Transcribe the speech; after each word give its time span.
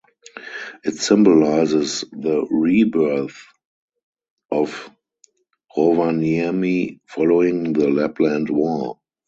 It 0.83 0.95
symbolises 0.95 2.03
the 2.11 2.41
rebirth 2.49 3.45
of 4.49 4.89
Rovaniemi 5.77 7.01
following 7.05 7.73
the 7.73 7.87
Lapland 7.89 8.49
War. 8.49 8.99